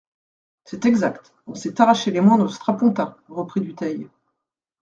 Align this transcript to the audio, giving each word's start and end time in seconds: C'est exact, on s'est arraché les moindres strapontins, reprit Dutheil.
C'est 0.65 0.85
exact, 0.85 1.31
on 1.45 1.53
s'est 1.53 1.79
arraché 1.79 2.09
les 2.09 2.21
moindres 2.21 2.51
strapontins, 2.51 3.15
reprit 3.29 3.61
Dutheil. 3.61 4.09